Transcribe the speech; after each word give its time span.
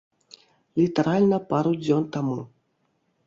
Літаральна 0.79 1.37
пару 1.51 1.71
дзён 1.83 2.03
таму. 2.15 2.39